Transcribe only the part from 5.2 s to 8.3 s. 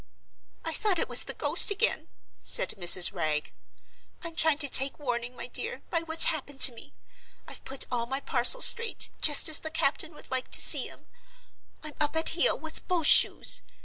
my dear, by what's happened to me. I've put all my